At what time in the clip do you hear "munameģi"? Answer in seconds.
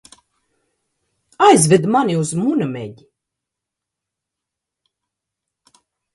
2.39-3.07